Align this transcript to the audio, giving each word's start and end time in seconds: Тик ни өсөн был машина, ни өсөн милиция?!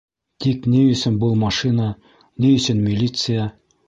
Тик 0.43 0.63
ни 0.75 0.79
өсөн 0.93 1.19
был 1.23 1.35
машина, 1.43 1.89
ни 2.45 2.51
өсөн 2.55 2.81
милиция?! 2.87 3.45